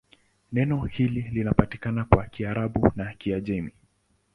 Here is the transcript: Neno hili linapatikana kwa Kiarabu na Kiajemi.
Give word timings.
Neno 0.51 0.85
hili 0.85 1.21
linapatikana 1.21 2.05
kwa 2.05 2.25
Kiarabu 2.25 2.91
na 2.95 3.13
Kiajemi. 3.13 3.73